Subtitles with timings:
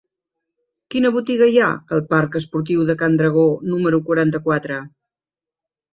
[0.93, 1.67] Quina botiga hi ha
[1.97, 4.83] al parc Esportiu de Can Dragó número quaranta-quatre?